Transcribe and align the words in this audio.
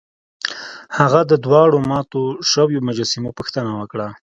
هغه 0.97 1.21
د 1.31 1.33
دواړو 1.45 1.77
ماتو 1.89 2.21
شویو 2.51 2.85
مجسمو 2.87 3.35
پوښتنه 3.37 3.71
وکړه. 3.79 4.07